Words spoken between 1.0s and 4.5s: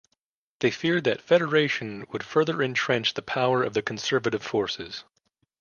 that federation would further entrench the power of the conservative